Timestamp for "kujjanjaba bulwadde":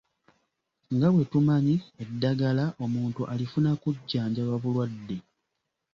3.81-5.17